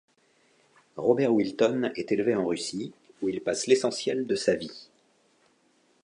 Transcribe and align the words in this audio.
Robert 0.97 1.31
Wilton 1.31 1.91
est 1.95 2.11
élevé 2.11 2.33
en 2.33 2.47
Russie, 2.47 2.91
où 3.21 3.29
il 3.29 3.39
passe 3.39 3.67
l'essentiel 3.67 4.25
de 4.25 4.33
sa 4.33 4.55
vie. 4.55 4.87